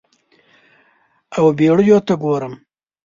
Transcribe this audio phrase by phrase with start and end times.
[1.37, 2.53] او بیړیو ته ګورم